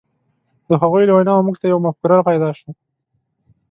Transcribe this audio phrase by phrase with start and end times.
[0.67, 2.71] د هغوی له ویناوو موږ ته یوه مفکوره پیدا شوه.